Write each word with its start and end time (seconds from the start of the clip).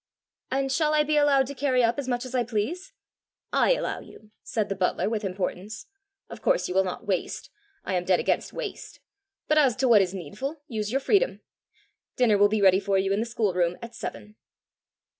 "And 0.49 0.71
shall 0.71 0.95
I 0.95 1.03
be 1.03 1.15
allowed 1.15 1.45
to 1.45 1.53
carry 1.53 1.83
up 1.83 1.99
as 1.99 2.07
much 2.07 2.25
as 2.25 2.33
I 2.33 2.43
please?" 2.43 2.91
"I 3.53 3.75
allow 3.75 3.99
you," 3.99 4.31
said 4.41 4.67
the 4.67 4.75
butler, 4.75 5.07
with 5.07 5.23
importance. 5.23 5.85
"Of 6.27 6.41
course 6.41 6.67
you 6.67 6.73
will 6.73 6.83
not 6.83 7.05
waste 7.05 7.51
I 7.85 7.93
am 7.93 8.03
dead 8.03 8.19
against 8.19 8.51
waste! 8.51 8.99
But 9.47 9.59
as 9.59 9.75
to 9.75 9.87
what 9.87 10.01
is 10.01 10.15
needful, 10.15 10.63
use 10.67 10.91
your 10.91 11.01
freedom. 11.01 11.41
Dinner 12.15 12.39
will 12.39 12.49
be 12.49 12.63
ready 12.63 12.79
for 12.79 12.97
you 12.97 13.13
in 13.13 13.19
the 13.19 13.27
schoolroom 13.27 13.77
at 13.79 13.93
seven." 13.93 14.37